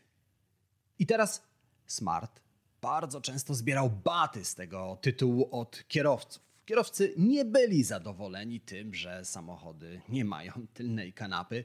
I 0.99 1.07
teraz 1.07 1.43
Smart 1.87 2.41
bardzo 2.81 3.21
często 3.21 3.55
zbierał 3.55 3.91
baty 3.91 4.45
z 4.45 4.55
tego 4.55 4.99
tytułu 5.01 5.49
od 5.51 5.85
kierowców. 5.89 6.43
Kierowcy 6.65 7.15
nie 7.17 7.45
byli 7.45 7.85
zadowoleni 7.85 8.61
tym, 8.61 8.95
że 8.95 9.25
samochody 9.25 10.01
nie 10.09 10.25
mają 10.25 10.53
tylnej 10.75 11.13
kanapy. 11.13 11.65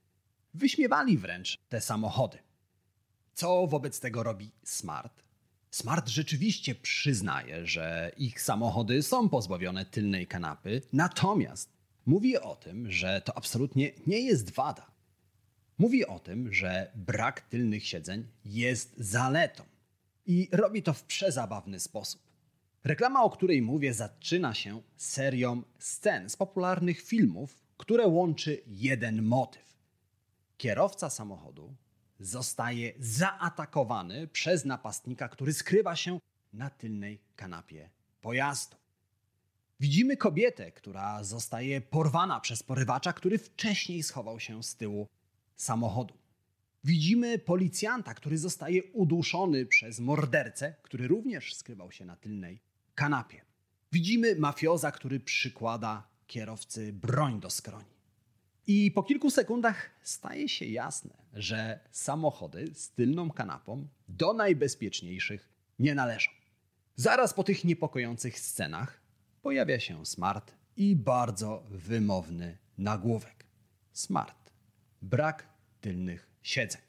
Wyśmiewali 0.54 1.18
wręcz 1.18 1.58
te 1.70 1.82
samochody. 1.82 2.38
Co 3.34 3.68
wobec 3.68 4.00
tego 4.00 4.24
robi 4.24 4.52
Smart? 4.64 5.27
Smart 5.72 6.08
rzeczywiście 6.08 6.76
przyznaje, 6.76 7.66
że 7.66 8.12
ich 8.18 8.42
samochody 8.42 9.04
są 9.04 9.30
pozbawione 9.30 9.86
tylnej 9.86 10.28
kanapy, 10.28 10.82
natomiast 10.94 11.70
mówi 12.06 12.38
o 12.38 12.56
tym, 12.56 12.92
że 12.92 13.22
to 13.26 13.38
absolutnie 13.38 13.92
nie 14.08 14.20
jest 14.20 14.52
wada. 14.52 14.92
Mówi 15.78 16.06
o 16.06 16.20
tym, 16.20 16.54
że 16.54 16.92
brak 16.96 17.42
tylnych 17.42 17.88
siedzeń 17.88 18.28
jest 18.46 18.94
zaletą. 18.98 19.64
I 20.26 20.50
robi 20.52 20.84
to 20.84 20.94
w 20.94 21.04
przezabawny 21.04 21.80
sposób. 21.80 22.22
Reklama, 22.84 23.24
o 23.24 23.30
której 23.30 23.62
mówię, 23.62 23.94
zaczyna 23.94 24.54
się 24.54 24.82
serią 24.98 25.64
scen 25.80 26.30
z 26.30 26.36
popularnych 26.36 27.02
filmów, 27.02 27.62
które 27.78 28.08
łączy 28.08 28.62
jeden 28.68 29.22
motyw. 29.22 29.78
Kierowca 30.58 31.10
samochodu 31.10 31.76
zostaje 32.20 32.94
zaatakowany 33.00 34.28
przez 34.28 34.66
napastnika, 34.66 35.30
który 35.30 35.54
skrywa 35.54 35.96
się 35.96 36.20
na 36.54 36.70
tylnej 36.70 37.20
kanapie 37.36 37.90
pojazdu. 38.22 38.76
Widzimy 39.80 40.18
kobietę, 40.18 40.72
która 40.72 41.24
zostaje 41.24 41.82
porwana 41.82 42.40
przez 42.40 42.64
porywacza, 42.64 43.14
który 43.14 43.38
wcześniej 43.38 44.04
schował 44.04 44.40
się 44.40 44.64
z 44.64 44.76
tyłu 44.76 45.08
samochodu. 45.56 46.14
Widzimy 46.84 47.40
policjanta, 47.40 48.14
który 48.14 48.38
zostaje 48.38 48.84
uduszony 48.84 49.66
przez 49.66 50.00
mordercę, 50.00 50.76
który 50.82 51.08
również 51.08 51.56
skrywał 51.56 51.92
się 51.92 52.06
na 52.06 52.16
tylnej 52.16 52.60
kanapie. 52.96 53.42
Widzimy 53.92 54.36
mafioza, 54.36 54.92
który 54.92 55.20
przykłada 55.20 56.08
kierowcy 56.28 56.94
broń 56.94 57.40
do 57.40 57.50
skroni. 57.50 57.97
I 58.68 58.92
po 58.92 59.04
kilku 59.04 59.32
sekundach 59.32 59.90
staje 60.02 60.50
się 60.50 60.66
jasne, 60.66 61.14
że 61.34 61.80
samochody 61.92 62.72
z 62.74 62.92
tylną 62.92 63.32
kanapą 63.32 63.88
do 64.08 64.34
najbezpieczniejszych 64.34 65.50
nie 65.80 65.96
należą. 65.96 66.32
Zaraz 66.96 67.34
po 67.34 67.44
tych 67.44 67.64
niepokojących 67.64 68.40
scenach 68.40 69.02
pojawia 69.42 69.80
się 69.80 70.06
smart 70.06 70.54
i 70.78 70.96
bardzo 70.96 71.64
wymowny 71.70 72.58
nagłówek. 72.78 73.46
Smart. 73.94 74.52
Brak 75.02 75.48
tylnych 75.82 76.30
siedzeń. 76.42 76.82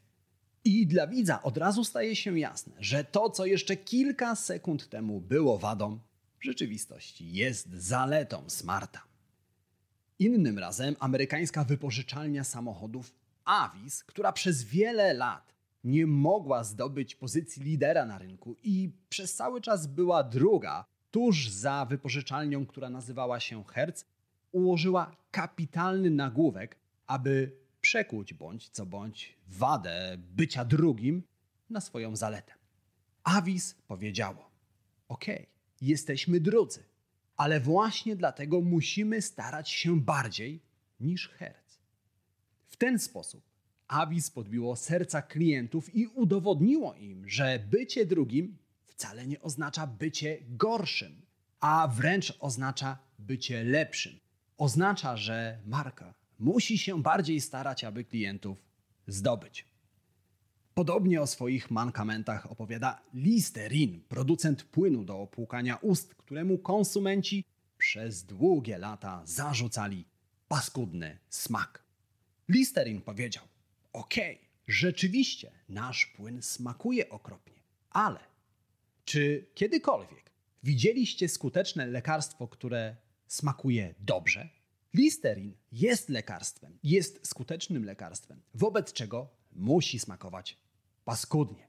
I 0.65 0.87
dla 0.87 1.07
widza 1.07 1.43
od 1.43 1.59
razu 1.59 1.85
staje 1.85 2.17
się 2.17 2.39
jasne, 2.39 2.73
że 2.79 3.05
to, 3.05 3.31
co 3.31 3.47
jeszcze 3.47 3.77
kilka 3.77 4.37
sekund 4.37 4.89
temu 4.89 5.21
było 5.21 5.59
wadą, 5.59 5.99
w 6.41 6.45
rzeczywistości 6.45 7.33
jest 7.33 7.69
zaletą 7.73 8.51
smarta. 8.51 9.08
Innym 10.21 10.59
razem 10.59 10.97
amerykańska 11.01 11.65
wypożyczalnia 11.65 12.45
samochodów 12.45 13.15
Avis, 13.45 14.05
która 14.05 14.33
przez 14.33 14.65
wiele 14.65 15.15
lat 15.15 15.55
nie 15.85 16.07
mogła 16.07 16.65
zdobyć 16.65 17.15
pozycji 17.15 17.63
lidera 17.63 18.05
na 18.05 18.19
rynku 18.19 18.57
i 18.63 18.93
przez 19.09 19.35
cały 19.35 19.61
czas 19.61 19.87
była 19.87 20.23
druga, 20.23 20.85
tuż 21.11 21.49
za 21.49 21.87
wypożyczalnią, 21.91 22.67
która 22.67 22.91
nazywała 22.91 23.41
się 23.41 23.65
Hertz, 23.65 24.05
ułożyła 24.53 25.17
kapitalny 25.31 26.11
nagłówek, 26.11 26.77
aby 27.07 27.57
przekuć 27.81 28.35
bądź 28.35 28.69
co 28.69 28.87
bądź 28.87 29.39
wadę 29.49 30.17
bycia 30.19 30.65
drugim 30.65 31.23
na 31.71 31.81
swoją 31.81 32.17
zaletę. 32.17 32.53
Avis 33.25 33.75
powiedziało: 33.89 34.51
OK, 35.09 35.25
jesteśmy 35.81 36.41
drudzy, 36.41 36.88
ale 37.39 37.61
właśnie 37.61 38.17
dlatego 38.17 38.61
musimy 38.61 39.23
starać 39.23 39.71
się 39.71 40.01
bardziej 40.01 40.61
niż 41.01 41.29
Hertz. 41.29 41.79
W 42.67 42.77
ten 42.77 42.99
sposób 42.99 43.43
Avis 43.89 44.31
podbiło 44.31 44.77
serca 44.77 45.23
klientów 45.23 45.95
i 45.95 46.07
udowodniło 46.07 46.95
im, 46.95 47.29
że 47.29 47.59
bycie 47.71 48.07
drugim 48.07 48.57
wcale 48.87 49.27
nie 49.27 49.41
oznacza 49.41 49.87
bycie 49.87 50.39
gorszym, 50.49 51.23
a 51.61 51.89
wręcz 51.89 52.37
oznacza 52.41 52.99
bycie 53.19 53.65
lepszym. 53.65 54.19
Oznacza, 54.57 55.17
że 55.17 55.59
marka 55.67 56.15
musi 56.39 56.79
się 56.79 57.03
bardziej 57.03 57.41
starać, 57.41 57.85
aby 57.85 58.05
klientów 58.05 58.59
zdobyć. 59.07 59.65
Podobnie 60.79 61.23
o 61.23 61.27
swoich 61.27 61.71
mankamentach 61.71 62.51
opowiada 62.51 63.03
Listerin, 63.15 64.01
producent 64.09 64.65
płynu 64.65 65.05
do 65.05 65.19
opłukania 65.21 65.77
ust, 65.77 66.15
któremu 66.15 66.59
konsumenci 66.59 67.45
przez 67.79 68.25
długie 68.25 68.79
lata 68.79 69.23
zarzucali 69.25 70.05
paskudny 70.49 71.19
smak. 71.29 71.83
Listerin 72.49 73.01
powiedział: 73.01 73.45
OK, 73.93 74.15
rzeczywiście 74.69 75.51
nasz 75.69 76.07
płyn 76.07 76.43
smakuje 76.43 77.09
okropnie, 77.11 77.63
ale 77.91 78.21
czy 79.05 79.47
kiedykolwiek 79.55 80.31
widzieliście 80.63 81.29
skuteczne 81.29 81.87
lekarstwo, 81.87 82.49
które 82.49 82.97
smakuje 83.27 83.95
dobrze? 84.01 84.49
Listerin 84.95 85.55
jest 85.73 86.09
lekarstwem, 86.09 86.79
jest 86.83 87.27
skutecznym 87.27 87.85
lekarstwem, 87.85 88.43
wobec 88.55 88.93
czego 88.93 89.29
musi 89.53 89.99
smakować 89.99 90.68
paskudnie. 91.09 91.67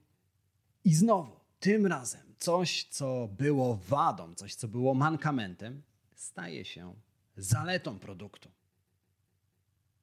I 0.84 0.94
znowu, 0.94 1.40
tym 1.60 1.86
razem 1.86 2.36
coś, 2.38 2.84
co 2.84 3.30
było 3.38 3.80
wadą, 3.88 4.36
coś, 4.36 4.56
co 4.56 4.68
było 4.68 4.94
mankamentem, 4.94 5.82
staje 6.16 6.66
się 6.66 6.94
zaletą 7.38 8.00
produktu. 8.00 8.50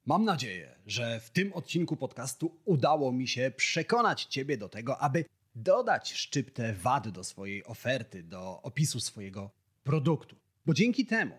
Mam 0.06 0.24
nadzieję, 0.24 0.76
że 0.86 1.20
w 1.20 1.30
tym 1.30 1.52
odcinku 1.52 1.96
podcastu 1.96 2.56
udało 2.64 3.12
mi 3.12 3.28
się 3.28 3.52
przekonać 3.56 4.24
Ciebie 4.24 4.56
do 4.56 4.68
tego, 4.68 4.98
aby 4.98 5.24
dodać 5.54 6.12
szczyptę 6.12 6.74
wady 6.74 7.12
do 7.12 7.24
swojej 7.24 7.64
oferty, 7.64 8.22
do 8.22 8.62
opisu 8.62 9.00
swojego 9.00 9.50
produktu. 9.84 10.36
Bo 10.66 10.74
dzięki 10.74 11.06
temu 11.06 11.34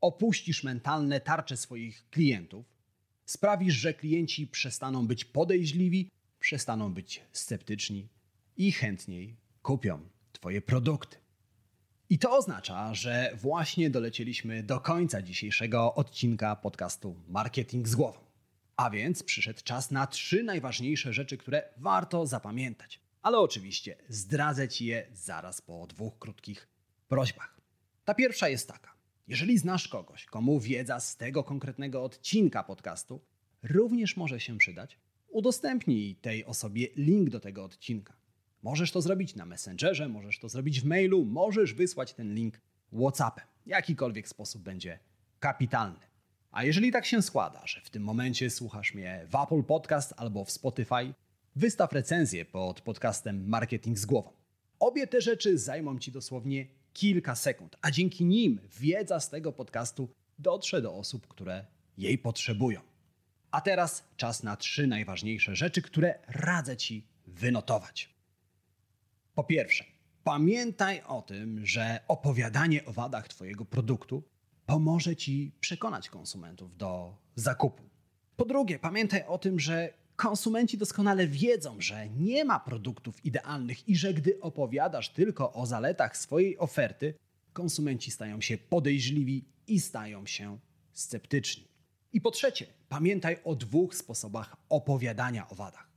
opuścisz 0.00 0.64
mentalne 0.64 1.20
tarcze 1.20 1.56
swoich 1.56 2.10
klientów, 2.10 2.66
sprawisz, 3.26 3.74
że 3.74 3.94
klienci 3.94 4.46
przestaną 4.46 5.06
być 5.06 5.24
podejrzliwi, 5.24 6.10
przestaną 6.44 6.94
być 6.94 7.22
sceptyczni 7.32 8.08
i 8.56 8.72
chętniej 8.72 9.36
kupią 9.62 10.08
Twoje 10.32 10.62
produkty. 10.62 11.16
I 12.10 12.18
to 12.18 12.36
oznacza, 12.36 12.94
że 12.94 13.36
właśnie 13.40 13.90
dolecieliśmy 13.90 14.62
do 14.62 14.80
końca 14.80 15.22
dzisiejszego 15.22 15.94
odcinka 15.94 16.56
podcastu 16.56 17.16
Marketing 17.28 17.88
z 17.88 17.94
głową. 17.94 18.20
A 18.76 18.90
więc 18.90 19.22
przyszedł 19.22 19.60
czas 19.64 19.90
na 19.90 20.06
trzy 20.06 20.42
najważniejsze 20.42 21.12
rzeczy, 21.12 21.36
które 21.36 21.62
warto 21.76 22.26
zapamiętać. 22.26 23.00
Ale 23.22 23.38
oczywiście 23.38 23.96
zdradzę 24.08 24.68
Ci 24.68 24.86
je 24.86 25.06
zaraz 25.12 25.60
po 25.60 25.86
dwóch 25.86 26.18
krótkich 26.18 26.68
prośbach. 27.08 27.60
Ta 28.04 28.14
pierwsza 28.14 28.48
jest 28.48 28.68
taka. 28.68 28.94
Jeżeli 29.28 29.58
znasz 29.58 29.88
kogoś, 29.88 30.24
komu 30.24 30.60
wiedza 30.60 31.00
z 31.00 31.16
tego 31.16 31.44
konkretnego 31.44 32.04
odcinka 32.04 32.64
podcastu 32.64 33.20
również 33.62 34.16
może 34.16 34.40
się 34.40 34.58
przydać, 34.58 34.98
udostępnij 35.34 36.14
tej 36.14 36.44
osobie 36.44 36.88
link 36.96 37.30
do 37.30 37.40
tego 37.40 37.64
odcinka. 37.64 38.16
Możesz 38.62 38.92
to 38.92 39.00
zrobić 39.00 39.34
na 39.34 39.46
Messengerze, 39.46 40.08
możesz 40.08 40.38
to 40.38 40.48
zrobić 40.48 40.80
w 40.80 40.84
mailu, 40.84 41.24
możesz 41.24 41.74
wysłać 41.74 42.14
ten 42.14 42.34
link 42.34 42.60
WhatsAppem. 42.92 43.44
Jakikolwiek 43.66 44.28
sposób 44.28 44.62
będzie 44.62 44.98
kapitalny. 45.40 46.06
A 46.50 46.64
jeżeli 46.64 46.92
tak 46.92 47.06
się 47.06 47.22
składa, 47.22 47.66
że 47.66 47.80
w 47.80 47.90
tym 47.90 48.02
momencie 48.02 48.50
słuchasz 48.50 48.94
mnie 48.94 49.26
w 49.30 49.34
Apple 49.34 49.62
Podcast 49.62 50.14
albo 50.16 50.44
w 50.44 50.50
Spotify, 50.50 51.14
wystaw 51.56 51.92
recenzję 51.92 52.44
pod 52.44 52.80
podcastem 52.80 53.48
Marketing 53.48 53.98
z 53.98 54.06
głową. 54.06 54.30
Obie 54.78 55.06
te 55.06 55.20
rzeczy 55.20 55.58
zajmą 55.58 55.98
Ci 55.98 56.12
dosłownie 56.12 56.66
kilka 56.92 57.34
sekund, 57.34 57.76
a 57.80 57.90
dzięki 57.90 58.24
nim 58.24 58.60
wiedza 58.80 59.20
z 59.20 59.30
tego 59.30 59.52
podcastu 59.52 60.08
dotrze 60.38 60.82
do 60.82 60.94
osób, 60.94 61.26
które 61.26 61.66
jej 61.98 62.18
potrzebują. 62.18 62.93
A 63.54 63.60
teraz 63.60 64.04
czas 64.16 64.42
na 64.42 64.56
trzy 64.56 64.86
najważniejsze 64.86 65.56
rzeczy, 65.56 65.82
które 65.82 66.18
radzę 66.28 66.76
Ci 66.76 67.06
wynotować. 67.26 68.14
Po 69.34 69.44
pierwsze, 69.44 69.84
pamiętaj 70.24 71.02
o 71.06 71.22
tym, 71.22 71.66
że 71.66 72.00
opowiadanie 72.08 72.84
o 72.84 72.92
wadach 72.92 73.28
Twojego 73.28 73.64
produktu 73.64 74.22
pomoże 74.66 75.16
Ci 75.16 75.52
przekonać 75.60 76.10
konsumentów 76.10 76.76
do 76.76 77.16
zakupu. 77.34 77.82
Po 78.36 78.44
drugie, 78.44 78.78
pamiętaj 78.78 79.24
o 79.26 79.38
tym, 79.38 79.60
że 79.60 79.94
konsumenci 80.16 80.78
doskonale 80.78 81.26
wiedzą, 81.26 81.80
że 81.80 82.08
nie 82.08 82.44
ma 82.44 82.60
produktów 82.60 83.24
idealnych 83.24 83.88
i 83.88 83.96
że 83.96 84.14
gdy 84.14 84.40
opowiadasz 84.40 85.08
tylko 85.08 85.52
o 85.52 85.66
zaletach 85.66 86.16
swojej 86.16 86.58
oferty, 86.58 87.14
konsumenci 87.52 88.10
stają 88.10 88.40
się 88.40 88.58
podejrzliwi 88.58 89.44
i 89.66 89.80
stają 89.80 90.26
się 90.26 90.58
sceptyczni. 90.92 91.73
I 92.14 92.20
po 92.20 92.30
trzecie, 92.30 92.66
pamiętaj 92.88 93.36
o 93.44 93.54
dwóch 93.54 93.94
sposobach 93.94 94.56
opowiadania 94.68 95.48
o 95.48 95.54
wadach. 95.54 95.90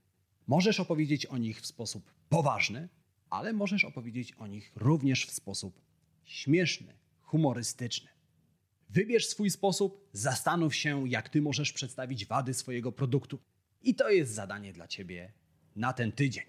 Możesz 0.47 0.79
opowiedzieć 0.79 1.25
o 1.25 1.37
nich 1.37 1.61
w 1.61 1.65
sposób 1.65 2.13
poważny, 2.29 2.89
ale 3.29 3.53
możesz 3.53 3.85
opowiedzieć 3.85 4.33
o 4.33 4.47
nich 4.47 4.71
również 4.75 5.25
w 5.25 5.31
sposób 5.31 5.81
śmieszny, 6.25 6.93
humorystyczny. 7.21 8.09
Wybierz 8.89 9.27
swój 9.27 9.49
sposób, 9.49 10.09
zastanów 10.13 10.75
się, 10.75 11.09
jak 11.09 11.29
ty 11.29 11.41
możesz 11.41 11.73
przedstawić 11.73 12.25
wady 12.25 12.53
swojego 12.53 12.91
produktu. 12.91 13.39
I 13.81 13.95
to 13.95 14.09
jest 14.09 14.33
zadanie 14.33 14.73
dla 14.73 14.87
ciebie 14.87 15.33
na 15.75 15.93
ten 15.93 16.11
tydzień. 16.11 16.45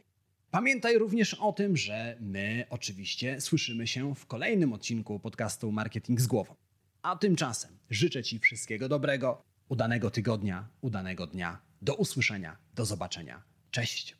Pamiętaj 0.51 0.99
również 0.99 1.35
o 1.35 1.53
tym, 1.53 1.77
że 1.77 2.17
my 2.21 2.65
oczywiście 2.71 3.41
słyszymy 3.41 3.87
się 3.87 4.15
w 4.15 4.27
kolejnym 4.27 4.73
odcinku 4.73 5.21
podcastu 5.21 5.73
Marketing 5.73 6.21
z 6.21 6.27
głową. 6.27 6.55
A 7.03 7.17
tymczasem 7.17 7.79
życzę 7.91 8.23
Ci 8.23 8.39
wszystkiego 8.39 8.89
dobrego, 8.89 9.49
udanego 9.69 10.11
tygodnia, 10.11 10.69
udanego 10.81 11.27
dnia. 11.27 11.59
Do 11.83 11.95
usłyszenia, 11.95 12.57
do 12.75 12.85
zobaczenia. 12.85 13.43
Cześć! 13.71 14.17